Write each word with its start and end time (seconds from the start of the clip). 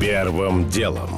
Первым 0.00 0.68
делом. 0.68 1.08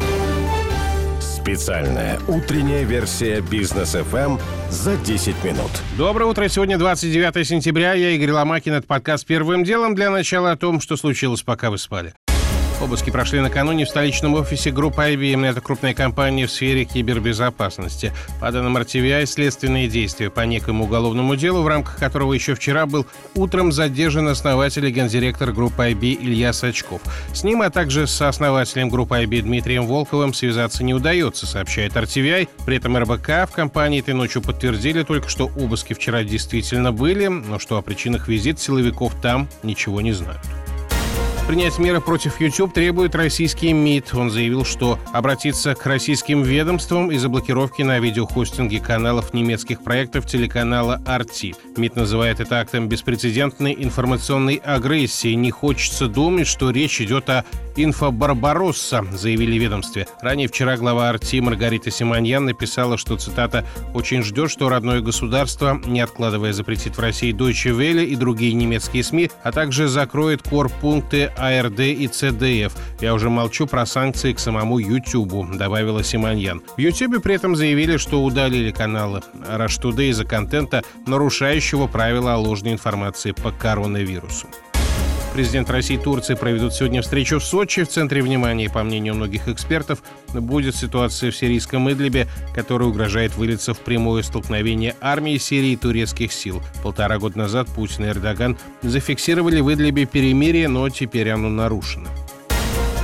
Специальная 1.21 2.21
утренняя 2.29 2.85
версия 2.85 3.41
бизнес 3.41 3.97
FM 3.97 4.41
за 4.71 4.97
10 4.97 5.43
минут. 5.43 5.71
Доброе 5.97 6.27
утро. 6.27 6.47
Сегодня 6.49 6.79
29 6.79 7.47
сентября. 7.47 7.95
Я 7.95 8.11
Игорь 8.11 8.31
Ломакин. 8.31 8.75
Это 8.75 8.87
подкаст 8.87 9.27
«Первым 9.27 9.65
делом». 9.65 9.97
Для 9.97 10.11
начала 10.11 10.53
о 10.53 10.57
том, 10.57 10.81
что 10.81 10.97
случилось, 10.97 11.43
пока 11.43 11.71
вы 11.71 11.79
спали. 11.79 12.15
Обыски 12.81 13.11
прошли 13.11 13.41
накануне 13.41 13.87
в 13.87 13.89
столичном 13.89 14.35
офисе 14.35 14.71
группы 14.71 15.03
IBM. 15.03 15.45
Это 15.45 15.61
крупная 15.61 15.95
компания 15.95 16.47
в 16.47 16.53
сфере 16.53 16.85
кибербезопасности. 16.85 18.13
По 18.41 18.53
данным 18.53 18.77
RTVI, 18.77 19.27
следственные 19.27 19.89
действия 19.89 20.31
по 20.31 20.43
некому 20.43 20.85
уголовному 20.85 21.35
делу, 21.35 21.63
в 21.63 21.67
рамках 21.67 21.97
которого 21.97 22.35
еще 22.35 22.55
вчера 22.55 22.87
был 22.87 23.05
утром 23.35 23.73
задержан 23.73 24.29
основатель 24.29 24.87
и 24.87 24.93
гендиректор 24.93 25.51
группы 25.51 25.91
IB 25.91 26.19
Илья 26.21 26.53
Сачков. 26.53 27.03
С 27.33 27.43
ним, 27.43 27.63
а 27.63 27.71
также 27.71 28.07
с 28.07 28.23
основателем 28.23 28.91
группы 28.91 29.17
IB 29.25 29.43
Дмитрием 29.43 29.85
Волковым 29.85 30.33
связаться 30.33 30.85
не 30.85 30.95
удается, 30.95 31.47
сообщает 31.47 31.95
RTVI. 31.95 32.49
При 32.65 32.77
этом 32.77 32.97
РБК 32.97 33.51
в 33.51 33.53
компании 33.53 33.99
этой 33.99 34.15
ночью 34.15 34.41
подтвердили 34.41 35.03
только, 35.03 35.29
что 35.29 35.47
обыски 35.57 35.95
вчера 35.95 36.23
действительно 36.23 36.93
были, 36.93 37.27
но 37.27 37.59
что 37.59 37.77
о 37.77 37.83
причинах 37.83 38.29
визит 38.29 38.61
силовиков 38.61 39.21
там 39.21 39.49
ничего 39.65 40.01
не 40.01 40.13
знают. 40.13 40.41
Принять 41.49 41.79
меры 41.79 42.03
против 42.03 42.43
YouTube 42.43 42.75
требует 42.75 43.15
российский 43.15 43.73
МИД. 43.73 44.13
Он 44.13 44.31
заявил, 44.31 44.67
что 44.67 44.99
обратится 45.15 45.75
к 45.75 45.87
российским 45.87 46.43
ведомствам 46.43 47.11
из-за 47.11 47.31
блокировки 47.31 47.81
на 47.81 47.99
видеохостинге 48.01 48.81
каналов 48.81 49.33
немецких 49.33 49.83
проектов 49.83 50.27
телеканала 50.27 51.01
RT. 51.07 51.57
МИД 51.79 51.97
называет 51.97 52.41
это 52.41 52.61
актом 52.61 52.87
беспрецедентной 52.87 53.75
информационной 53.79 54.57
агрессии. 54.57 55.33
Не 55.33 55.51
хочется 55.51 56.07
думать, 56.07 56.47
что 56.47 56.71
речь 56.71 57.01
идет 57.01 57.31
о 57.31 57.47
инфобарбаросса, 57.77 59.07
заявили 59.13 59.57
ведомстве. 59.57 60.07
Ранее 60.21 60.49
вчера 60.49 60.77
глава 60.77 61.11
RT 61.15 61.41
Маргарита 61.41 61.91
Симоньян 61.91 62.45
написала, 62.45 62.99
что, 62.99 63.17
цитата, 63.17 63.65
«очень 63.95 64.23
ждет, 64.23 64.51
что 64.51 64.69
родное 64.69 65.01
государство, 65.01 65.81
не 65.87 66.01
откладывая, 66.01 66.53
запретит 66.53 66.97
в 66.97 67.01
России 67.01 67.33
Deutsche 67.33 67.75
Welle 67.75 68.05
и 68.05 68.17
другие 68.17 68.53
немецкие 68.53 69.03
СМИ, 69.03 69.31
а 69.43 69.53
также 69.53 69.89
закроет 69.89 70.43
корпункты 70.43 71.31
АРД 71.39 71.81
и 71.81 72.09
ЦДФ. 72.09 72.77
Я 73.01 73.15
уже 73.15 73.31
молчу 73.31 73.67
про 73.67 73.87
санкции 73.87 74.33
к 74.33 74.39
самому 74.39 74.79
Ютубу»,— 74.79 75.47
добавила 75.53 76.03
Симоньян. 76.03 76.63
В 76.77 76.81
Ютубе 76.81 77.21
при 77.21 77.35
этом 77.35 77.57
заявили, 77.57 77.97
что 77.97 78.23
удалили 78.23 78.71
каналы 78.71 79.23
Today 79.81 80.11
из-за 80.11 80.25
контента, 80.25 80.83
нарушающего 81.07 81.87
правила 81.87 82.35
о 82.35 82.39
ложной 82.39 82.73
информации 82.73 83.33
по 83.33 83.51
коронавирусу. 83.53 84.49
Президент 85.39 85.71
России 85.71 85.95
и 85.95 85.99
Турции 86.03 86.35
проведут 86.35 86.75
сегодня 86.75 87.01
встречу 87.01 87.39
в 87.39 87.45
Сочи. 87.45 87.85
В 87.85 87.89
центре 87.89 88.23
внимания, 88.23 88.69
по 88.69 88.83
мнению 88.83 89.15
многих 89.15 89.47
экспертов, 89.47 90.03
будет 90.35 90.75
ситуация 90.75 91.31
в 91.31 91.37
сирийском 91.37 91.89
Идлибе, 91.89 92.27
которая 92.57 92.89
угрожает 92.89 93.37
вылиться 93.37 93.73
в 93.73 93.79
прямое 93.79 94.25
столкновение 94.25 94.97
армии 95.01 95.37
Сирии 95.37 95.75
и 95.75 95.77
турецких 95.77 96.33
сил. 96.33 96.61
Полтора 96.83 97.19
года 97.19 97.39
назад 97.39 97.69
Путин 97.69 98.07
и 98.07 98.09
Эрдоган 98.09 98.59
зафиксировали 98.83 99.61
в 99.61 99.73
Идлибе 99.73 100.07
перемирие, 100.07 100.67
но 100.67 100.89
теперь 100.89 101.31
оно 101.31 101.49
нарушено. 101.49 102.09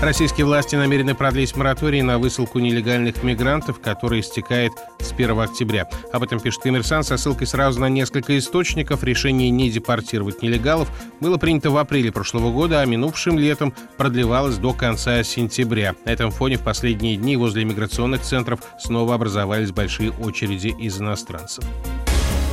Российские 0.05 0.45
власти 0.45 0.77
намерены 0.77 1.15
продлить 1.15 1.57
мораторий 1.57 2.03
на 2.03 2.19
высылку 2.19 2.59
нелегальных 2.59 3.23
мигрантов, 3.23 3.81
который 3.81 4.21
истекает 4.21 4.73
с 5.01 5.13
1 5.13 5.41
октября. 5.41 5.89
Об 6.13 6.23
этом 6.23 6.41
пишет 6.41 6.61
коммерсант 6.61 7.07
со 7.07 7.17
ссылкой 7.17 7.47
сразу 7.47 7.81
на 7.81 7.89
несколько 7.89 8.37
источников. 8.37 9.03
Решение 9.03 9.49
не 9.49 9.71
депортировать 9.71 10.43
нелегалов 10.43 10.91
было 11.21 11.39
принято 11.39 11.71
в 11.71 11.79
апреле 11.79 12.13
прошлого 12.13 12.53
года, 12.53 12.83
а 12.83 12.85
минувшим 12.85 13.39
летом 13.39 13.73
продлевалось 13.97 14.59
до 14.59 14.75
конца 14.75 15.23
сентября. 15.23 15.95
На 16.05 16.11
этом 16.11 16.31
фоне 16.31 16.59
в 16.59 16.63
последние 16.63 17.17
дни 17.17 17.39
возле 17.39 17.65
миграционных 17.65 18.21
центров 18.21 18.61
снова 18.79 19.15
образовались 19.15 19.73
большие 19.73 20.11
очереди 20.11 20.69
из 20.69 21.01
иностранцев. 21.01 21.65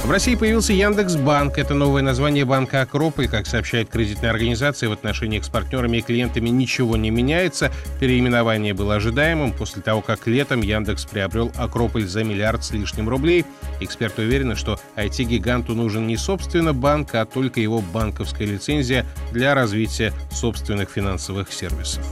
В 0.04 0.10
России 0.10 0.34
появился 0.34 0.74
Яндекс.Банк. 0.74 1.60
Это 1.60 1.76
новое 1.76 2.02
название 2.02 2.44
банка 2.44 2.82
Акрополь. 2.82 3.28
Как 3.28 3.46
сообщает 3.46 3.90
кредитная 3.90 4.32
организация, 4.32 4.90
в 4.90 4.94
отношениях 4.94 5.46
с 5.46 5.50
партнерами 5.50 5.98
и 5.98 6.02
клиентами 6.02 6.50
ничего 6.50 6.98
не 6.98 7.12
меняется. 7.12 7.72
Переименование 8.00 8.74
было 8.74 8.96
ожидаемым 8.96 9.54
после 9.54 9.84
того, 9.84 10.02
как 10.02 10.26
летом 10.26 10.62
Яндекс 10.62 11.06
приобрел 11.06 11.52
Акрополь 11.56 12.08
за 12.08 12.24
миллиард 12.24 12.66
с 12.66 12.72
лишним 12.72 13.10
рублей. 13.10 13.46
Эксперты 13.80 14.24
уверены, 14.24 14.56
что 14.56 14.80
IT-гиганту 14.96 15.76
нужен 15.76 16.08
не 16.08 16.18
собственно 16.18 16.74
банк, 16.74 17.14
а 17.14 17.26
только 17.26 17.62
его 17.62 17.80
банковская 17.80 18.48
лицензия 18.48 19.06
для 19.32 19.54
развития 19.54 20.14
собственных 20.32 20.90
финансовых 20.90 21.54
сервисов. 21.54 22.04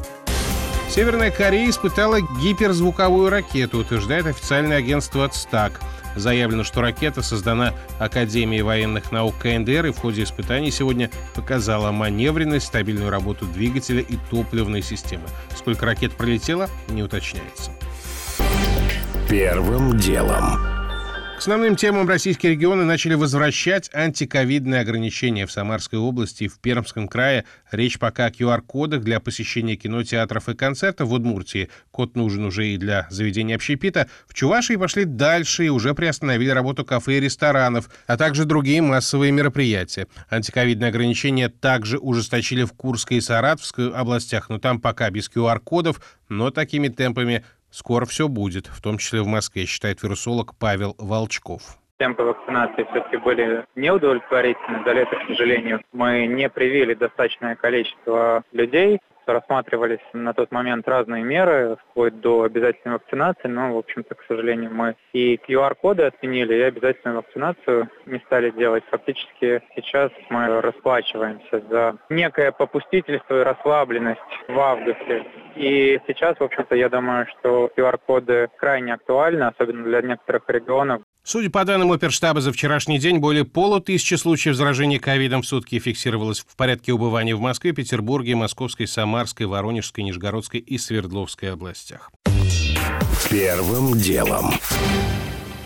Северная 0.89 1.31
Корея 1.31 1.69
испытала 1.69 2.19
гиперзвуковую 2.41 3.29
ракету, 3.29 3.79
утверждает 3.79 4.27
официальное 4.27 4.77
агентство 4.77 5.27
«Цтак». 5.27 5.79
Заявлено, 6.15 6.63
что 6.63 6.81
ракета 6.81 7.21
создана 7.21 7.73
Академией 7.99 8.61
военных 8.61 9.11
наук 9.11 9.35
КНДР 9.41 9.87
и 9.87 9.91
в 9.91 9.97
ходе 9.97 10.23
испытаний 10.23 10.71
сегодня 10.71 11.09
показала 11.35 11.91
маневренность, 11.91 12.67
стабильную 12.67 13.09
работу 13.09 13.45
двигателя 13.45 14.01
и 14.01 14.17
топливной 14.29 14.81
системы. 14.81 15.27
Сколько 15.55 15.85
ракет 15.85 16.13
пролетело, 16.13 16.69
не 16.87 17.03
уточняется. 17.03 17.71
Первым 19.29 19.97
делом. 19.97 20.78
К 21.39 21.41
основным 21.41 21.77
темам 21.77 22.05
российские 22.09 22.51
регионы 22.51 22.83
начали 22.83 23.13
возвращать 23.13 23.89
антиковидные 23.93 24.81
ограничения 24.81 25.45
в 25.45 25.51
Самарской 25.53 25.97
области 25.97 26.43
и 26.43 26.47
в 26.49 26.59
Пермском 26.59 27.07
крае. 27.07 27.45
Речь 27.71 27.97
пока 27.97 28.25
о 28.25 28.29
QR-кодах 28.29 29.03
для 29.03 29.21
посещения 29.21 29.77
кинотеатров 29.77 30.49
и 30.49 30.53
концертов 30.53 31.07
в 31.07 31.13
Удмуртии. 31.13 31.69
Код 31.91 32.17
нужен 32.17 32.43
уже 32.43 32.67
и 32.67 32.77
для 32.77 33.07
заведения 33.09 33.55
общепита. 33.55 34.09
В 34.27 34.33
Чувашии 34.33 34.75
пошли 34.75 35.05
дальше 35.05 35.67
и 35.67 35.69
уже 35.69 35.93
приостановили 35.93 36.49
работу 36.49 36.83
кафе 36.83 37.19
и 37.19 37.19
ресторанов, 37.21 37.89
а 38.05 38.17
также 38.17 38.43
другие 38.43 38.81
массовые 38.81 39.31
мероприятия. 39.31 40.07
Антиковидные 40.29 40.89
ограничения 40.89 41.47
также 41.47 41.99
ужесточили 41.99 42.65
в 42.65 42.73
Курской 42.73 43.15
и 43.15 43.21
Саратовской 43.21 43.93
областях, 43.93 44.49
но 44.49 44.57
там 44.57 44.81
пока 44.81 45.09
без 45.09 45.29
QR-кодов, 45.29 46.01
но 46.27 46.51
такими 46.51 46.89
темпами 46.89 47.45
Скоро 47.71 48.05
все 48.05 48.27
будет, 48.27 48.67
в 48.67 48.81
том 48.81 48.97
числе 48.97 49.21
в 49.21 49.27
Москве, 49.27 49.65
считает 49.65 50.03
вирусолог 50.03 50.55
Павел 50.57 50.95
Волчков 50.97 51.79
темпы 51.99 52.23
вакцинации 52.23 52.87
все-таки 52.89 53.17
были 53.17 53.65
неудовлетворительны. 53.75 54.83
За 54.85 54.93
лето, 54.93 55.15
к 55.17 55.27
сожалению, 55.27 55.81
мы 55.91 56.25
не 56.25 56.49
привили 56.49 56.93
достаточное 56.93 57.55
количество 57.55 58.41
людей 58.53 58.99
рассматривались 59.33 59.99
на 60.13 60.33
тот 60.33 60.51
момент 60.51 60.87
разные 60.87 61.23
меры, 61.23 61.77
вплоть 61.89 62.19
до 62.19 62.43
обязательной 62.43 62.95
вакцинации, 62.95 63.47
но, 63.47 63.73
в 63.73 63.77
общем-то, 63.77 64.15
к 64.15 64.23
сожалению, 64.27 64.71
мы 64.73 64.95
и 65.13 65.39
QR-коды 65.47 66.03
отменили, 66.03 66.55
и 66.55 66.61
обязательную 66.61 67.17
вакцинацию 67.17 67.89
не 68.05 68.19
стали 68.19 68.51
делать. 68.51 68.83
Фактически 68.89 69.61
сейчас 69.75 70.11
мы 70.29 70.61
расплачиваемся 70.61 71.61
за 71.69 71.97
некое 72.09 72.51
попустительство 72.51 73.39
и 73.39 73.43
расслабленность 73.43 74.19
в 74.47 74.59
августе. 74.59 75.25
И 75.55 75.99
сейчас, 76.07 76.37
в 76.37 76.43
общем-то, 76.43 76.75
я 76.75 76.89
думаю, 76.89 77.25
что 77.27 77.69
QR-коды 77.75 78.49
крайне 78.57 78.93
актуальны, 78.93 79.43
особенно 79.43 79.83
для 79.83 80.01
некоторых 80.01 80.43
регионов, 80.47 81.01
Судя 81.31 81.51
по 81.51 81.63
данным 81.63 81.91
оперштаба, 81.91 82.41
за 82.41 82.51
вчерашний 82.51 82.97
день 82.97 83.19
более 83.19 83.45
полутысячи 83.45 84.15
случаев 84.15 84.55
заражения 84.55 84.97
ковидом 84.97 85.43
в 85.43 85.45
сутки 85.45 85.77
фиксировалось 85.77 86.39
в 86.39 86.55
порядке 86.55 86.91
убывания 86.91 87.35
в 87.35 87.39
Москве, 87.39 87.71
Петербурге, 87.71 88.33
Московской, 88.33 88.87
Самарской, 88.87 89.45
Воронежской, 89.45 90.03
Нижегородской 90.03 90.59
и 90.59 90.79
Свердловской 90.79 91.53
областях. 91.53 92.09
Первым 93.29 93.93
делом. 93.93 94.55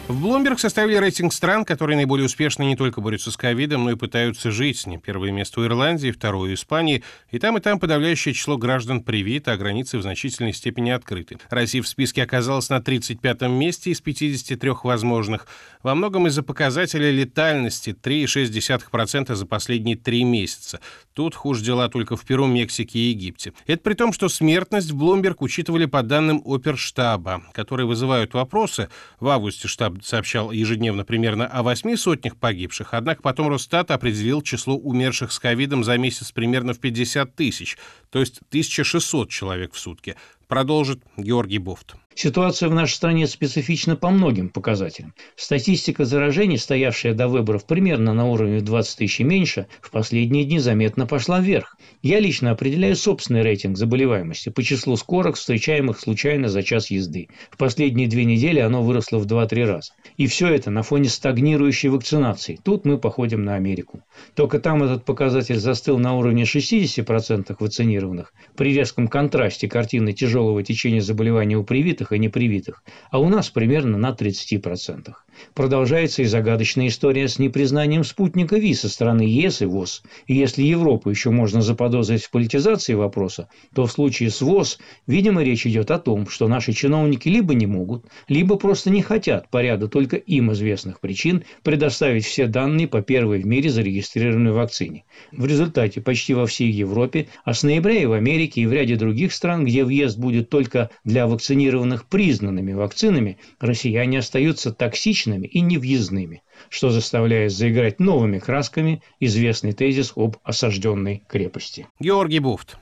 В 0.10 0.26
Bloomberg 0.26 0.58
составили 0.58 0.98
рейтинг 0.98 1.32
стран, 1.32 1.64
которые 1.64 1.96
наиболее 1.96 2.26
успешно 2.26 2.64
не 2.64 2.76
только 2.76 3.00
борются 3.00 3.32
с 3.32 3.38
ковидом, 3.38 3.86
но 3.86 3.92
и 3.92 3.96
пытаются 3.96 4.52
жить 4.52 4.80
с 4.80 4.86
ним. 4.86 5.00
Первое 5.00 5.32
место 5.32 5.62
у 5.62 5.66
Ирландии, 5.66 6.12
второе 6.12 6.52
у 6.52 6.54
Испании. 6.54 7.04
И 7.32 7.40
там, 7.40 7.58
и 7.58 7.62
там 7.62 7.80
подавляющее 7.80 8.34
число 8.34 8.58
граждан 8.58 9.02
привито, 9.02 9.54
а 9.54 9.58
границы 9.58 9.98
в 9.98 10.02
значительной 10.02 10.52
степени 10.52 10.90
открыты. 10.90 11.38
Россия 11.50 11.82
в 11.82 11.88
списке 11.88 12.22
оказалась 12.22 12.70
на 12.70 12.80
35-м 12.80 13.54
месте 13.54 13.92
из 13.92 14.02
53 14.02 14.72
возможных. 14.84 15.48
Во 15.84 15.96
многом 15.96 16.28
из-за 16.28 16.44
показателя 16.44 17.10
летальности 17.10 17.96
3,6% 18.00 19.34
за 19.34 19.46
последние 19.46 19.96
три 19.96 20.26
месяца. 20.26 20.82
Тут 21.14 21.34
хуже 21.34 21.64
дела 21.64 21.88
только 21.88 22.18
в 22.18 22.26
Перу, 22.26 22.46
Мексике 22.46 23.00
и 23.00 23.12
Египте. 23.12 23.54
Это 23.68 23.82
при 23.82 23.94
том, 23.94 24.12
что 24.12 24.28
смертность 24.28 24.92
в 24.92 25.02
Bloomberg 25.02 25.38
учитывали 25.40 25.86
по 25.86 26.04
данным 26.04 26.42
оперштаба, 26.44 27.44
которые 27.54 27.88
вызывают 27.88 28.34
вопросы. 28.34 28.90
В 29.22 29.30
августе 29.30 29.70
штаб 29.70 29.93
сообщал 30.02 30.52
ежедневно 30.52 31.04
примерно 31.04 31.46
о 31.46 31.64
восьми 31.64 31.96
сотнях 31.96 32.38
погибших, 32.38 32.94
однако 32.94 33.22
потом 33.22 33.50
Росстат 33.50 33.92
определил 33.92 34.42
число 34.42 34.76
умерших 34.76 35.32
с 35.32 35.40
ковидом 35.40 35.84
за 35.84 35.98
месяц 35.98 36.32
примерно 36.32 36.74
в 36.74 36.80
50 36.80 37.36
тысяч, 37.36 37.78
то 38.10 38.20
есть 38.20 38.40
1600 38.50 39.30
человек 39.30 39.74
в 39.74 39.80
сутки. 39.80 40.16
Продолжит 40.48 41.02
Георгий 41.18 41.58
Бофт. 41.58 41.96
Ситуация 42.16 42.70
в 42.70 42.74
нашей 42.74 42.94
стране 42.94 43.28
специфична 43.28 43.96
по 43.96 44.10
многим 44.10 44.50
показателям. 44.50 45.14
Статистика 45.36 46.06
заражений, 46.06 46.58
стоявшая 46.58 47.14
до 47.14 47.28
выборов 47.28 47.66
примерно 47.66 48.14
на 48.14 48.26
уровне 48.26 48.62
20 48.62 48.98
тысяч 48.98 49.20
и 49.20 49.24
меньше, 49.24 49.68
в 49.82 49.90
последние 49.92 50.46
дни 50.46 50.60
заметно 50.60 51.08
пошла 51.08 51.40
вверх. 51.40 51.76
Я 52.02 52.20
лично 52.20 52.52
определяю 52.52 52.96
собственный 52.96 53.42
рейтинг 53.42 53.78
заболеваемости 53.78 54.50
по 54.50 54.62
числу 54.62 54.96
скорок, 54.96 55.36
встречаемых 55.36 56.00
случайно 56.00 56.50
за 56.50 56.62
час 56.62 56.92
езды. 56.92 57.30
В 57.50 57.58
последние 57.58 58.08
две 58.08 58.26
недели 58.26 58.60
оно 58.60 58.84
выросло 58.84 59.18
в 59.18 59.26
2-3 59.26 59.66
раза. 59.66 59.94
И 60.18 60.28
все 60.28 60.50
это 60.50 60.70
на 60.70 60.84
фоне 60.84 61.10
стагнирующей 61.10 61.90
вакцинации. 61.90 62.60
Тут 62.64 62.86
мы 62.86 62.98
походим 62.98 63.44
на 63.44 63.56
Америку. 63.56 64.02
Только 64.36 64.60
там 64.60 64.84
этот 64.84 65.06
показатель 65.06 65.58
застыл 65.58 65.98
на 65.98 66.16
уровне 66.16 66.44
60% 66.44 67.56
вакцинированных. 67.60 68.34
При 68.56 68.74
резком 68.74 69.08
контрасте 69.08 69.68
картины 69.68 70.14
тяжелого 70.14 70.62
течения 70.62 71.02
заболевания 71.02 71.58
у 71.58 71.64
привитых 71.64 72.03
привитых 72.04 72.12
и 72.12 72.20
непривитых, 72.20 72.84
а 73.12 73.20
у 73.20 73.30
нас 73.30 73.50
примерно 73.50 73.98
на 73.98 74.12
30%. 74.12 75.14
Продолжается 75.54 76.22
и 76.22 76.26
загадочная 76.26 76.88
история 76.88 77.28
с 77.28 77.40
непризнанием 77.40 78.04
спутника 78.04 78.58
ВИ 78.58 78.74
со 78.74 78.90
стороны 78.90 79.24
ЕС 79.24 79.62
и 79.62 79.66
ВОЗ. 79.66 80.04
И 80.28 80.36
если 80.36 80.64
Европу 80.64 81.10
еще 81.10 81.32
можно 81.32 81.62
заподозрить 81.62 82.24
в 82.24 82.32
политизации 82.32 82.94
вопроса, 82.94 83.50
то 83.74 83.86
в 83.86 83.92
случае 83.92 84.30
с 84.30 84.42
ВОЗ, 84.42 84.80
видимо, 85.08 85.44
речь 85.44 85.66
идет 85.66 85.92
о 85.92 86.00
том, 86.00 86.28
что 86.28 86.48
наши 86.48 86.74
чиновники 86.74 87.30
либо 87.30 87.54
не 87.54 87.66
могут, 87.66 88.06
либо 88.28 88.56
просто 88.56 88.90
не 88.90 89.02
хотят 89.02 89.50
по 89.50 89.62
ряду 89.62 89.88
только 89.90 90.18
им 90.18 90.52
известных 90.54 91.00
причин 91.00 91.44
предоставить 91.64 92.26
все 92.26 92.48
данные 92.48 92.88
по 92.88 93.02
первой 93.02 93.40
в 93.40 93.46
мире 93.46 93.70
зарегистрированной 93.70 94.52
вакцине. 94.52 95.06
В 95.32 95.46
результате 95.46 96.02
почти 96.02 96.34
во 96.34 96.46
всей 96.46 96.72
Европе, 96.72 97.28
а 97.44 97.54
с 97.54 97.64
ноября 97.64 98.02
и 98.02 98.06
в 98.06 98.14
Америке 98.14 98.62
и 98.62 98.66
в 98.66 98.74
ряде 98.74 98.96
других 98.96 99.34
стран, 99.34 99.66
где 99.66 99.84
въезд 99.84 100.18
будет 100.18 100.50
только 100.50 100.90
для 101.04 101.28
вакцинированных 101.28 101.93
признанными 102.06 102.74
вакцинами, 102.74 103.38
россияне 103.60 104.20
остаются 104.20 104.72
токсичными 104.72 105.48
и 105.48 105.62
невъездными, 105.62 106.44
что 106.70 106.90
заставляет 106.90 107.52
заиграть 107.52 108.00
новыми 108.00 108.40
красками 108.40 109.02
известный 109.20 109.74
тезис 109.74 110.14
об 110.16 110.38
осажденной 110.44 111.24
крепости. 111.28 111.88
Георгий 112.00 112.40
Буфт. 112.40 112.78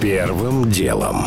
Первым 0.00 0.70
делом. 0.70 1.24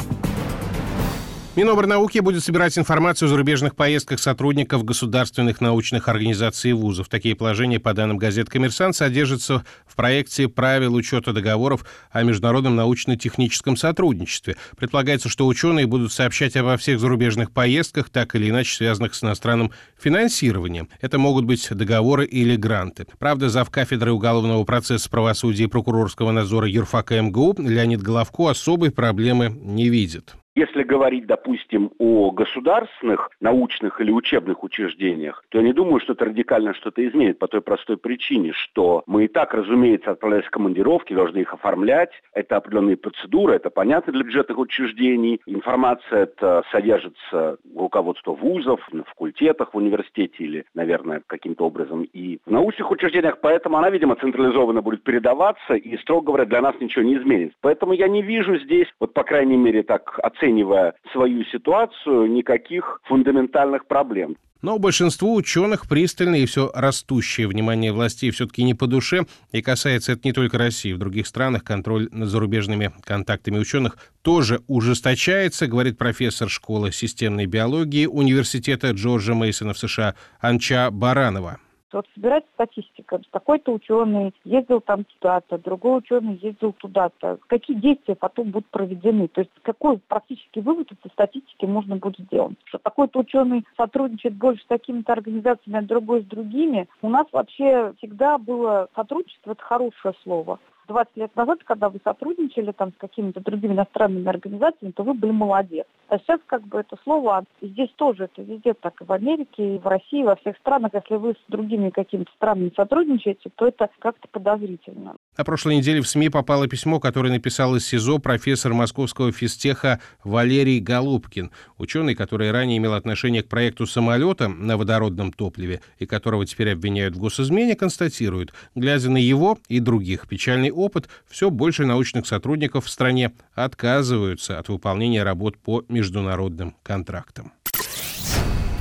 Минобрнауки 1.57 2.19
будет 2.19 2.43
собирать 2.43 2.77
информацию 2.77 3.25
о 3.25 3.29
зарубежных 3.29 3.75
поездках 3.75 4.19
сотрудников 4.19 4.85
государственных 4.85 5.59
научных 5.59 6.07
организаций 6.07 6.69
и 6.69 6.73
вузов. 6.73 7.09
Такие 7.09 7.35
положения, 7.35 7.79
по 7.79 7.95
данным 7.95 8.19
газет 8.19 8.47
«Коммерсант», 8.47 8.95
содержатся 8.95 9.65
в 9.87 9.95
проекте 9.95 10.49
правил 10.49 10.93
учета 10.93 11.33
договоров 11.33 11.83
о 12.11 12.21
международном 12.21 12.75
научно-техническом 12.75 13.75
сотрудничестве. 13.75 14.55
Предполагается, 14.77 15.29
что 15.29 15.47
ученые 15.47 15.87
будут 15.87 16.13
сообщать 16.13 16.55
обо 16.55 16.77
всех 16.77 16.99
зарубежных 16.99 17.51
поездках, 17.51 18.11
так 18.11 18.35
или 18.35 18.51
иначе 18.51 18.75
связанных 18.75 19.15
с 19.15 19.23
иностранным 19.23 19.71
финансированием. 19.99 20.89
Это 21.01 21.17
могут 21.17 21.45
быть 21.45 21.67
договоры 21.71 22.27
или 22.27 22.55
гранты. 22.55 23.07
Правда, 23.17 23.49
зав. 23.49 23.71
кафедры 23.71 24.11
уголовного 24.11 24.63
процесса 24.63 25.09
правосудия 25.09 25.63
и 25.63 25.67
прокурорского 25.67 26.29
надзора 26.29 26.69
юрфака 26.69 27.19
МГУ 27.19 27.55
Леонид 27.57 28.03
Головко 28.03 28.51
особой 28.51 28.91
проблемы 28.91 29.49
не 29.49 29.89
видит. 29.89 30.35
Если 30.57 30.81
говорить, 30.81 31.27
допустим, 31.27 31.91
о 31.99 32.31
государственных 32.31 33.29
научных 33.39 34.01
или 34.01 34.09
учебных 34.09 34.63
учреждениях, 34.63 35.43
то 35.49 35.59
я 35.59 35.63
не 35.63 35.71
думаю, 35.71 35.99
что 35.99 36.13
это 36.13 36.25
радикально 36.25 36.73
что-то 36.73 37.07
изменит 37.07 37.37
по 37.37 37.47
той 37.47 37.61
простой 37.61 37.95
причине, 37.95 38.53
что 38.53 39.03
мы 39.05 39.25
и 39.25 39.27
так, 39.27 39.53
разумеется, 39.53 40.09
отправляясь 40.09 40.45
в 40.45 40.49
командировки, 40.49 41.13
должны 41.13 41.37
их 41.37 41.53
оформлять. 41.53 42.09
Это 42.33 42.55
определенные 42.55 42.97
процедуры, 42.97 43.53
это 43.53 43.69
понятно 43.69 44.11
для 44.11 44.23
бюджетных 44.23 44.57
учреждений. 44.57 45.39
Информация 45.45 46.23
это 46.23 46.63
содержится 46.71 47.57
у 47.75 47.81
руководства 47.81 48.31
вузов, 48.31 48.81
на 48.91 49.03
факультетах 49.03 49.75
в 49.75 49.77
университете 49.77 50.43
или, 50.43 50.65
наверное, 50.73 51.21
каким-то 51.27 51.65
образом 51.65 52.01
и 52.01 52.39
в 52.43 52.49
научных 52.49 52.89
учреждениях. 52.89 53.37
Поэтому 53.41 53.77
она, 53.77 53.91
видимо, 53.91 54.15
централизованно 54.15 54.81
будет 54.81 55.03
передаваться 55.03 55.75
и, 55.75 55.97
строго 55.97 56.25
говоря, 56.25 56.45
для 56.45 56.61
нас 56.61 56.73
ничего 56.79 57.05
не 57.05 57.17
изменится. 57.17 57.55
Поэтому 57.61 57.93
я 57.93 58.07
не 58.07 58.23
вижу 58.23 58.57
здесь, 58.57 58.87
вот 58.99 59.13
по 59.13 59.23
крайней 59.23 59.57
мере 59.57 59.83
так 59.83 60.17
оценивать 60.23 60.46
оценивая 60.47 60.93
свою 61.11 61.43
ситуацию, 61.45 62.31
никаких 62.31 63.01
фундаментальных 63.05 63.87
проблем. 63.87 64.37
Но 64.63 64.79
большинству 64.79 65.35
ученых 65.35 65.87
пристальное 65.87 66.39
и 66.39 66.45
все 66.47 66.71
растущее 66.73 67.47
внимание 67.47 67.93
властей 67.93 68.31
все-таки 68.31 68.63
не 68.63 68.73
по 68.73 68.87
душе, 68.87 69.25
и 69.51 69.61
касается 69.61 70.13
это 70.13 70.21
не 70.23 70.33
только 70.33 70.57
России. 70.57 70.93
В 70.93 70.97
других 70.97 71.27
странах 71.27 71.63
контроль 71.63 72.09
над 72.11 72.29
зарубежными 72.29 72.91
контактами 73.03 73.59
ученых 73.59 73.97
тоже 74.23 74.61
ужесточается, 74.67 75.67
говорит 75.67 75.99
профессор 75.99 76.49
школы 76.49 76.91
системной 76.91 77.45
биологии 77.45 78.07
Университета 78.07 78.91
Джорджа 78.91 79.35
Мейсона 79.35 79.73
в 79.73 79.77
США 79.77 80.15
Анча 80.41 80.89
Баранова. 80.89 81.59
Вот 81.93 82.05
собирать 82.13 82.43
статистика. 82.53 83.21
Такой-то 83.31 83.73
ученый 83.73 84.33
ездил 84.43 84.81
там 84.81 85.05
туда-то, 85.05 85.57
другой 85.57 85.99
ученый 85.99 86.35
ездил 86.41 86.73
туда-то. 86.73 87.39
Какие 87.47 87.77
действия 87.77 88.15
потом 88.15 88.51
будут 88.51 88.67
проведены? 88.67 89.27
То 89.29 89.41
есть 89.41 89.51
какой 89.61 89.97
практический 89.99 90.61
вывод 90.61 90.91
этой 90.91 91.09
статистики 91.11 91.65
можно 91.65 91.95
будет 91.95 92.19
сделать? 92.19 92.57
Что 92.65 92.77
такой-то 92.77 93.19
ученый 93.19 93.65
сотрудничает 93.77 94.35
больше 94.35 94.63
с 94.63 94.67
такими-то 94.67 95.13
организациями, 95.13 95.79
а 95.79 95.81
другой 95.81 96.21
с 96.21 96.25
другими. 96.25 96.87
У 97.01 97.09
нас 97.09 97.25
вообще 97.31 97.93
всегда 97.97 98.37
было 98.37 98.89
сотрудничество, 98.95 99.51
это 99.51 99.63
хорошее 99.63 100.13
слово. 100.23 100.59
20 100.87 101.17
лет 101.17 101.35
назад, 101.35 101.59
когда 101.65 101.89
вы 101.89 101.99
сотрудничали 102.03 102.71
там 102.71 102.91
с 102.91 102.97
какими-то 102.97 103.41
другими 103.41 103.73
иностранными 103.73 104.27
организациями, 104.27 104.91
то 104.91 105.03
вы 105.03 105.13
были 105.13 105.31
молодец. 105.31 105.85
А 106.09 106.17
сейчас 106.19 106.39
как 106.47 106.65
бы 106.67 106.79
это 106.79 106.95
слово, 107.03 107.43
здесь 107.61 107.89
тоже 107.97 108.25
это 108.25 108.41
везде 108.41 108.73
так, 108.73 109.01
и 109.01 109.03
в 109.03 109.11
Америке, 109.11 109.75
и 109.75 109.79
в 109.79 109.85
России, 109.85 110.23
во 110.23 110.35
всех 110.37 110.55
странах, 110.57 110.91
если 110.93 111.15
вы 111.15 111.33
с 111.33 111.51
другими 111.51 111.89
какими-то 111.89 112.31
странами 112.35 112.71
сотрудничаете, 112.75 113.49
то 113.55 113.67
это 113.67 113.89
как-то 113.99 114.27
подозрительно. 114.31 115.15
На 115.37 115.43
прошлой 115.43 115.77
неделе 115.77 116.01
в 116.01 116.07
СМИ 116.07 116.29
попало 116.29 116.67
письмо, 116.67 116.99
которое 116.99 117.31
написал 117.31 117.75
из 117.75 117.85
СИЗО 117.85 118.19
профессор 118.19 118.73
московского 118.73 119.31
физтеха 119.31 119.99
Валерий 120.23 120.79
Голубкин, 120.79 121.51
ученый, 121.77 122.15
который 122.15 122.51
ранее 122.51 122.77
имел 122.77 122.93
отношение 122.93 123.43
к 123.43 123.49
проекту 123.49 123.85
самолета 123.85 124.47
на 124.47 124.77
водородном 124.77 125.33
топливе 125.33 125.81
и 125.99 126.05
которого 126.05 126.45
теперь 126.45 126.71
обвиняют 126.71 127.15
в 127.15 127.19
госизмене, 127.19 127.75
констатирует, 127.75 128.53
глядя 128.75 129.09
на 129.09 129.17
его 129.17 129.57
и 129.67 129.79
других 129.79 130.27
печальный 130.27 130.71
опыт, 130.77 131.09
все 131.27 131.49
больше 131.49 131.85
научных 131.85 132.27
сотрудников 132.27 132.85
в 132.85 132.89
стране 132.89 133.31
отказываются 133.53 134.59
от 134.59 134.69
выполнения 134.69 135.23
работ 135.23 135.57
по 135.57 135.83
международным 135.89 136.75
контрактам. 136.83 137.51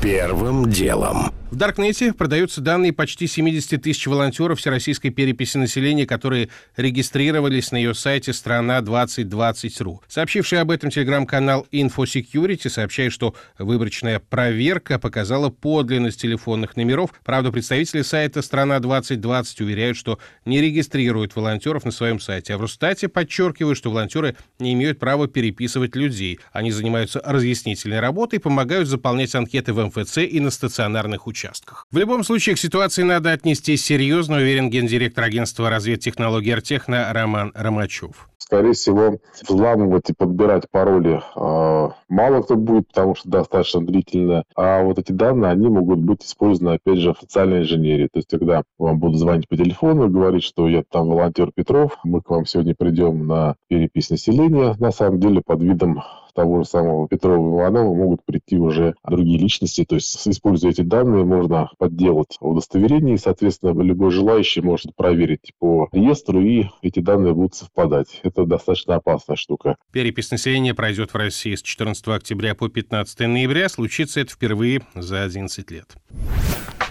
Первым 0.03 0.71
делом. 0.71 1.33
В 1.49 1.55
Даркнете 1.55 2.13
продаются 2.13 2.61
данные 2.61 2.93
почти 2.93 3.29
70 3.29 3.81
тысяч 3.81 4.09
волонтеров 4.09 4.59
Всероссийской 4.59 5.13
переписи 5.13 5.57
населения, 5.59 6.05
которые 6.05 6.49
регистрировались 6.77 7.71
на 7.71 7.77
ее 7.77 7.95
сайте 7.95 8.33
«Страна2020.ру». 8.33 10.03
Сообщивший 10.09 10.61
об 10.61 10.73
этом 10.73 10.91
телеграм-канал 10.91 11.69
InfoSecurity 11.71 12.69
сообщает, 12.69 13.13
что 13.13 13.37
выборочная 13.61 14.19
проверка 14.19 14.99
показала 14.99 15.49
подлинность 15.49 16.21
телефонных 16.21 16.77
номеров. 16.77 17.11
Правда, 17.25 17.53
представители 17.53 18.03
сайта 18.03 18.41
«Страна2020» 18.41 19.63
уверяют, 19.63 19.97
что 19.97 20.19
не 20.45 20.61
регистрируют 20.61 21.37
волонтеров 21.37 21.85
на 21.85 21.93
своем 21.93 22.19
сайте. 22.19 22.55
А 22.55 22.59
в 22.59 22.63
Росстате 22.63 23.07
подчеркивают, 23.07 23.79
что 23.79 23.93
волонтеры 23.93 24.37
не 24.59 24.73
имеют 24.73 24.99
права 24.99 25.29
переписывать 25.29 25.95
людей. 25.95 26.41
Они 26.51 26.73
занимаются 26.73 27.23
разъяснительной 27.25 28.01
работой, 28.01 28.41
помогают 28.41 28.89
заполнять 28.89 29.33
анкеты 29.37 29.73
в 29.73 29.87
МФЦ 29.87 30.19
и 30.19 30.41
на 30.41 30.51
стационарных 30.51 31.29
участках 31.29 31.36
участках. 31.37 31.87
В 31.91 31.99
любом 31.99 32.25
случае 32.25 32.55
к 32.55 32.59
ситуации 32.59 33.03
надо 33.03 33.33
отнестись 33.33 33.85
серьезно, 33.85 34.37
уверен 34.37 34.71
гендиректор 34.71 35.25
агентства 35.25 35.69
разведтехнологий 35.69 36.55
«Артехна» 36.55 37.13
Роман 37.13 37.53
Ромачев 37.55 38.29
скорее 38.47 38.73
всего, 38.73 39.19
взламывать 39.49 40.11
и 40.11 40.15
подбирать 40.15 40.71
пароли 40.71 41.21
э, 41.35 41.89
мало 42.09 42.43
кто 42.43 42.57
будет, 42.57 42.89
потому 42.89 43.17
что 43.17 43.29
достаточно 43.29 43.85
длительно. 43.85 44.45
А 44.55 44.83
вот 44.83 44.99
эти 44.99 45.13
данные, 45.13 45.51
они 45.51 45.69
могут 45.69 45.99
быть 45.99 46.25
использованы, 46.25 46.75
опять 46.75 46.99
же, 46.99 47.13
в 47.13 47.19
социальной 47.19 47.61
инженерии. 47.61 48.09
То 48.13 48.19
есть, 48.19 48.31
когда 48.31 48.63
вам 48.79 49.01
будут 49.01 49.19
звонить 49.19 49.49
по 49.49 49.57
телефону 49.57 50.07
и 50.07 50.11
говорить, 50.11 50.45
что 50.45 50.69
я 50.69 50.85
там 50.89 51.09
волонтер 51.09 51.51
Петров, 51.53 51.99
мы 52.05 52.23
к 52.23 52.31
вам 52.31 52.47
сегодня 52.47 52.75
придем 52.77 53.27
на 53.27 53.57
перепись 53.69 54.11
населения, 54.11 54.77
на 54.79 54.93
самом 54.93 55.19
деле 55.19 55.43
под 55.45 55.63
видом 55.63 56.03
того 56.37 56.63
же 56.63 56.69
самого 56.69 57.09
Петрова 57.09 57.49
и 57.49 57.57
Иванова 57.57 57.95
могут 57.95 58.25
прийти 58.25 58.59
уже 58.59 58.95
другие 59.09 59.39
личности. 59.39 59.85
То 59.89 59.97
есть, 59.97 60.29
используя 60.29 60.71
эти 60.71 60.83
данные, 60.83 61.25
можно 61.25 61.71
подделать 61.79 62.37
удостоверение, 62.41 63.15
и, 63.15 63.19
соответственно, 63.19 63.81
любой 63.81 64.11
желающий 64.11 64.61
может 64.61 64.95
проверить 64.95 65.53
по 65.59 65.89
реестру, 65.93 66.41
и 66.41 66.67
эти 66.83 67.01
данные 67.01 67.35
будут 67.35 67.55
совпадать. 67.55 68.21
Это 68.23 68.36
достаточно 68.45 68.97
опасная 68.97 69.37
штука. 69.37 69.77
Перепись 69.93 70.31
населения 70.31 70.75
пройдет 70.75 71.15
в 71.15 71.17
России 71.17 71.55
с 71.55 71.63
14 71.63 72.09
октября 72.09 72.55
по 72.55 72.69
15 72.69 73.21
ноября. 73.21 73.69
Случится 73.69 74.21
это 74.21 74.33
впервые 74.33 74.83
за 74.95 75.23
11 75.23 75.71
лет. 75.71 75.95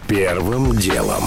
Первым 0.08 0.76
делом. 0.78 1.24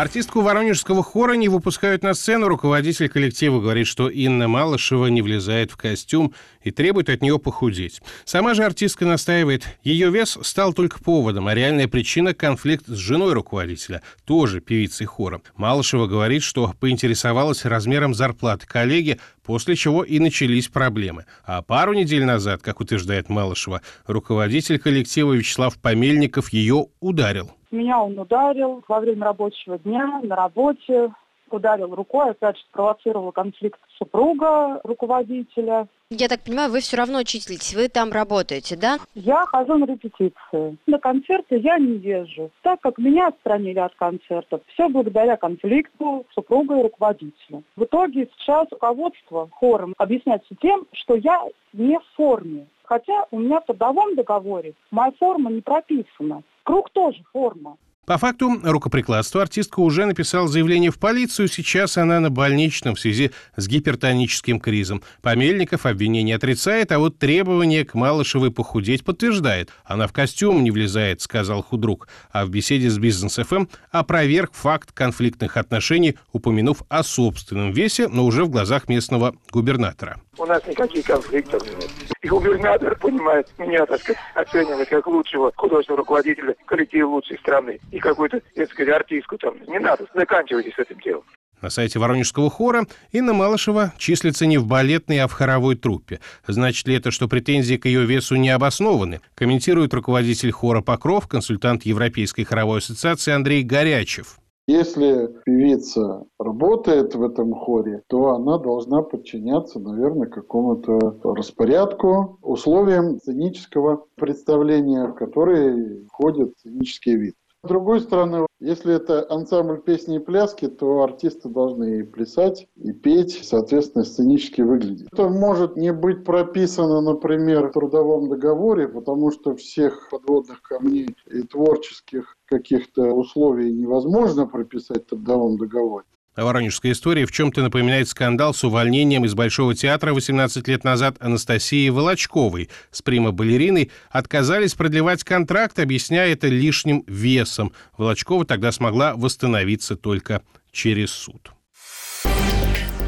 Артистку 0.00 0.40
воронежского 0.40 1.02
хора 1.02 1.34
не 1.34 1.50
выпускают 1.50 2.02
на 2.02 2.14
сцену. 2.14 2.48
Руководитель 2.48 3.10
коллектива 3.10 3.60
говорит, 3.60 3.86
что 3.86 4.08
Инна 4.08 4.48
Малышева 4.48 5.08
не 5.08 5.20
влезает 5.20 5.70
в 5.70 5.76
костюм 5.76 6.32
и 6.62 6.70
требует 6.70 7.10
от 7.10 7.20
нее 7.20 7.38
похудеть. 7.38 8.00
Сама 8.24 8.54
же 8.54 8.64
артистка 8.64 9.04
настаивает, 9.04 9.66
ее 9.82 10.08
вес 10.08 10.38
стал 10.40 10.72
только 10.72 11.00
поводом, 11.00 11.48
а 11.48 11.54
реальная 11.54 11.86
причина– 11.86 12.32
конфликт 12.34 12.86
с 12.86 12.96
женой 12.96 13.34
руководителя, 13.34 14.00
тоже 14.24 14.62
певицей 14.62 15.04
хора. 15.04 15.42
Малышева 15.56 16.06
говорит, 16.06 16.44
что 16.44 16.72
поинтересовалась 16.80 17.66
размером 17.66 18.14
зарплаты 18.14 18.66
коллеги, 18.66 19.18
после 19.44 19.76
чего 19.76 20.02
и 20.02 20.18
начались 20.18 20.68
проблемы. 20.68 21.26
А 21.44 21.60
пару 21.60 21.92
недель 21.92 22.24
назад, 22.24 22.62
как 22.62 22.80
утверждает 22.80 23.28
Малышева, 23.28 23.82
руководитель 24.06 24.78
коллектива 24.78 25.34
Вячеслав 25.34 25.76
Помельников 25.76 26.54
ее 26.54 26.86
ударил. 27.00 27.52
Меня 27.70 28.02
он 28.02 28.18
ударил 28.18 28.82
во 28.88 29.00
время 29.00 29.26
рабочего 29.26 29.78
дня 29.78 30.20
на 30.22 30.34
работе, 30.34 31.12
ударил 31.50 31.94
рукой, 31.94 32.30
опять 32.30 32.56
же, 32.56 32.62
спровоцировал 32.64 33.32
конфликт 33.32 33.80
супруга 33.98 34.80
руководителя. 34.84 35.86
Я 36.10 36.28
так 36.28 36.42
понимаю, 36.42 36.72
вы 36.72 36.80
все 36.80 36.96
равно 36.96 37.20
учитесь, 37.20 37.74
вы 37.74 37.88
там 37.88 38.10
работаете, 38.10 38.76
да? 38.76 38.98
Я 39.14 39.44
хожу 39.46 39.78
на 39.78 39.84
репетиции. 39.84 40.76
На 40.86 40.98
концерты 40.98 41.58
я 41.58 41.78
не 41.78 41.98
езжу, 41.98 42.50
так 42.62 42.80
как 42.80 42.98
меня 42.98 43.28
отстранили 43.28 43.78
от 43.78 43.94
концертов. 43.94 44.62
Все 44.74 44.88
благодаря 44.88 45.36
конфликту 45.36 46.26
супруга 46.34 46.78
и 46.78 46.82
руководителя. 46.82 47.62
В 47.76 47.84
итоге 47.84 48.28
сейчас 48.36 48.66
руководство 48.72 49.48
хором 49.52 49.94
объясняется 49.98 50.54
тем, 50.60 50.86
что 50.92 51.14
я 51.14 51.44
не 51.72 51.98
в 51.98 52.04
форме. 52.16 52.66
Хотя 52.82 53.26
у 53.30 53.38
меня 53.38 53.60
в 53.60 53.66
трудовом 53.66 54.16
договоре 54.16 54.74
моя 54.90 55.12
форма 55.12 55.48
не 55.52 55.60
прописана. 55.60 56.42
Круг 56.64 56.90
тоже 56.90 57.22
форма. 57.32 57.76
По 58.10 58.18
факту 58.18 58.60
рукоприкладства 58.64 59.42
артистка 59.42 59.78
уже 59.78 60.04
написала 60.04 60.48
заявление 60.48 60.90
в 60.90 60.98
полицию. 60.98 61.46
Сейчас 61.46 61.96
она 61.96 62.18
на 62.18 62.28
больничном 62.28 62.96
в 62.96 63.00
связи 63.00 63.30
с 63.54 63.68
гипертоническим 63.68 64.58
кризом. 64.58 65.04
Помельников 65.22 65.86
обвинение 65.86 66.34
отрицает, 66.34 66.90
а 66.90 66.98
вот 66.98 67.18
требование 67.18 67.84
к 67.84 67.94
Малышевой 67.94 68.50
похудеть 68.50 69.04
подтверждает. 69.04 69.70
Она 69.84 70.08
в 70.08 70.12
костюм 70.12 70.64
не 70.64 70.72
влезает, 70.72 71.20
сказал 71.20 71.62
худрук. 71.62 72.08
А 72.32 72.44
в 72.44 72.50
беседе 72.50 72.90
с 72.90 72.98
Бизнес-ФМ 72.98 73.54
эм 73.54 73.68
опроверг 73.92 74.54
факт 74.54 74.90
конфликтных 74.90 75.56
отношений, 75.56 76.16
упомянув 76.32 76.82
о 76.88 77.04
собственном 77.04 77.70
весе, 77.70 78.08
но 78.08 78.24
уже 78.24 78.44
в 78.44 78.50
глазах 78.50 78.88
местного 78.88 79.36
губернатора. 79.52 80.20
У 80.36 80.46
нас 80.46 80.66
никаких 80.66 81.04
конфликтов 81.04 81.62
нет. 81.64 81.90
И 82.22 82.28
губернатор 82.28 82.98
понимает 82.98 83.46
меня, 83.58 83.84
так 83.86 84.00
сказать, 84.00 84.20
оценивать 84.34 84.88
как 84.88 85.06
лучшего 85.06 85.52
художественного 85.54 85.98
руководителя 85.98 86.54
коллектива 86.66 87.08
лучшей 87.08 87.38
страны. 87.38 87.78
И 87.90 87.98
какую-то, 87.98 88.40
так 88.54 88.70
сказать, 88.70 88.94
артистку 88.94 89.38
там. 89.38 89.54
Не 89.66 89.78
надо, 89.78 90.06
заканчивайте 90.14 90.72
с 90.74 90.78
этим 90.78 91.00
делом. 91.00 91.24
На 91.60 91.68
сайте 91.68 91.98
Воронежского 91.98 92.48
хора 92.48 92.86
Инна 93.12 93.34
Малышева 93.34 93.92
числится 93.98 94.46
не 94.46 94.56
в 94.56 94.66
балетной, 94.66 95.18
а 95.18 95.28
в 95.28 95.32
хоровой 95.32 95.76
труппе. 95.76 96.20
Значит 96.46 96.86
ли 96.88 96.94
это, 96.94 97.10
что 97.10 97.28
претензии 97.28 97.74
к 97.74 97.84
ее 97.84 98.06
весу 98.06 98.36
не 98.36 98.48
обоснованы? 98.48 99.20
Комментирует 99.34 99.92
руководитель 99.92 100.52
хора 100.52 100.80
«Покров», 100.80 101.28
консультант 101.28 101.82
Европейской 101.84 102.44
хоровой 102.44 102.78
ассоциации 102.78 103.32
Андрей 103.32 103.62
Горячев. 103.62 104.38
Если 104.66 105.28
певица 105.44 106.22
работает 106.38 107.14
в 107.14 107.22
этом 107.24 107.52
хоре, 107.52 108.02
то 108.08 108.34
она 108.34 108.56
должна 108.56 109.02
подчиняться, 109.02 109.80
наверное, 109.80 110.28
какому-то 110.28 111.18
распорядку, 111.24 112.38
условиям 112.40 113.18
сценического 113.18 114.06
представления, 114.14 115.08
в 115.08 115.14
которые 115.14 116.06
входит 116.06 116.52
сценический 116.58 117.16
вид. 117.16 117.34
С 117.62 117.68
другой 117.68 118.00
стороны, 118.00 118.46
если 118.58 118.94
это 118.94 119.26
ансамбль 119.30 119.82
песни 119.82 120.16
и 120.16 120.18
пляски, 120.18 120.66
то 120.66 121.02
артисты 121.02 121.50
должны 121.50 121.98
и 121.98 122.02
плясать, 122.02 122.68
и 122.76 122.92
петь, 122.92 123.40
соответственно, 123.42 124.04
сценически 124.04 124.62
выглядеть. 124.62 125.08
Это 125.12 125.28
может 125.28 125.76
не 125.76 125.92
быть 125.92 126.24
прописано, 126.24 127.02
например, 127.02 127.68
в 127.68 127.72
трудовом 127.72 128.30
договоре, 128.30 128.88
потому 128.88 129.30
что 129.30 129.54
всех 129.56 130.08
подводных 130.10 130.62
камней 130.62 131.14
и 131.26 131.42
творческих 131.42 132.34
каких-то 132.46 133.12
условий 133.12 133.70
невозможно 133.72 134.46
прописать 134.46 135.04
в 135.04 135.10
трудовом 135.10 135.58
договоре. 135.58 136.06
Воронежская 136.36 136.92
история 136.92 137.26
в 137.26 137.32
чем-то 137.32 137.62
напоминает 137.62 138.08
скандал 138.08 138.54
с 138.54 138.62
увольнением 138.64 139.24
из 139.24 139.34
Большого 139.34 139.74
театра 139.74 140.12
18 140.12 140.66
лет 140.68 140.84
назад 140.84 141.16
Анастасии 141.20 141.88
Волочковой. 141.88 142.70
С 142.90 143.02
прима-балериной 143.02 143.90
отказались 144.10 144.74
продлевать 144.74 145.24
контракт, 145.24 145.78
объясняя 145.78 146.32
это 146.32 146.46
лишним 146.46 147.04
весом. 147.06 147.72
Волочкова 147.98 148.44
тогда 148.44 148.72
смогла 148.72 149.14
восстановиться 149.14 149.96
только 149.96 150.42
через 150.72 151.10
суд. 151.10 151.50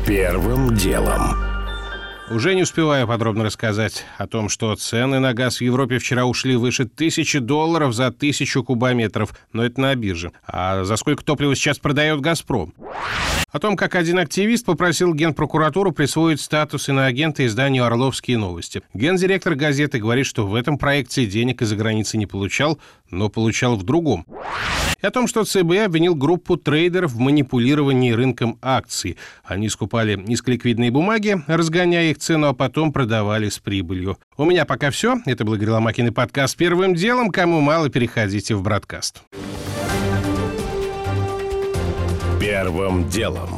Первым 0.07 0.75
делом. 0.75 1.52
Уже 2.35 2.55
не 2.55 2.63
успеваю 2.63 3.07
подробно 3.07 3.45
рассказать 3.45 4.07
о 4.17 4.27
том, 4.27 4.49
что 4.49 4.75
цены 4.75 5.19
на 5.19 5.35
газ 5.35 5.59
в 5.59 5.61
Европе 5.61 5.99
вчера 5.99 6.25
ушли 6.25 6.57
выше 6.57 6.87
тысячи 6.87 7.39
долларов 7.39 7.93
за 7.93 8.11
тысячу 8.11 8.65
кубометров, 8.65 9.35
но 9.53 9.63
это 9.63 9.79
на 9.83 9.95
бирже. 9.95 10.33
А 10.47 10.83
за 10.85 10.97
сколько 10.97 11.23
топлива 11.23 11.55
сейчас 11.55 11.79
продает 11.79 12.21
«Газпром»? 12.21 12.73
О 13.51 13.59
том, 13.59 13.77
как 13.77 13.97
один 13.97 14.19
активист 14.19 14.65
попросил 14.65 15.13
Генпрокуратуру 15.13 15.93
присвоить 15.93 16.41
статус 16.41 16.89
иноагента 16.89 17.45
изданию 17.45 17.85
«Орловские 17.85 18.39
новости». 18.39 18.81
Гендиректор 18.95 19.55
газеты 19.55 19.99
говорит, 19.99 20.25
что 20.25 20.47
в 20.47 20.55
этом 20.55 20.79
проекте 20.79 21.27
денег 21.27 21.61
из-за 21.61 21.77
границы 21.77 22.17
не 22.17 22.25
получал, 22.25 22.79
но 23.11 23.29
получал 23.29 23.77
в 23.77 23.83
другом. 23.83 24.25
И 25.03 25.07
о 25.07 25.11
том, 25.11 25.27
что 25.27 25.45
ЦБ 25.45 25.85
обвинил 25.85 26.15
группу 26.15 26.57
трейдеров 26.57 27.13
в 27.13 27.19
манипулировании 27.19 28.13
рынком 28.13 28.59
акций. 28.63 29.19
Они 29.45 29.69
скупали 29.69 30.15
низколиквидные 30.15 30.91
бумаги, 30.91 31.43
разгоняя 31.47 32.11
их 32.11 32.19
цену, 32.23 32.49
а 32.49 32.55
потом 32.55 32.93
продавали 32.93 33.49
с 33.49 33.59
прибылью. 33.59 34.19
У 34.37 34.45
меня 34.45 34.65
пока 34.65 34.91
все. 34.91 35.19
Это 35.27 35.45
был 35.45 35.57
Гриломакин 35.57 36.09
и 36.09 36.11
подкаст 36.11 36.57
«Первым 36.57 36.95
делом». 36.95 37.31
Кому 37.31 37.61
мало, 37.61 37.89
переходите 37.91 38.55
в 38.55 38.63
бродкаст. 38.63 39.23
Первым 42.41 43.09
делом. 43.09 43.51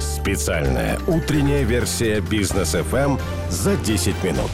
Специальная 0.00 0.98
утренняя 1.06 1.64
версия 1.64 2.20
бизнес 2.20 2.74
FM 2.74 3.20
за 3.50 3.76
10 3.76 4.24
минут. 4.24 4.50